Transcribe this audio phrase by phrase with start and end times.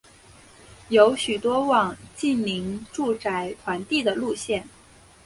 [0.89, 4.67] 有许多网近邻住宅团地的路线。